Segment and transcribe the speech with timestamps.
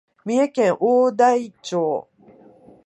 [0.25, 2.09] 三重県大台町